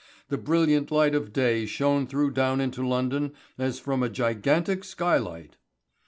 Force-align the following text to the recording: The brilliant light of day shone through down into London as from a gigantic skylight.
The 0.29 0.37
brilliant 0.39 0.89
light 0.89 1.13
of 1.13 1.31
day 1.31 1.67
shone 1.67 2.07
through 2.07 2.31
down 2.31 2.59
into 2.59 2.81
London 2.81 3.33
as 3.59 3.77
from 3.77 4.01
a 4.01 4.09
gigantic 4.09 4.83
skylight. 4.83 5.57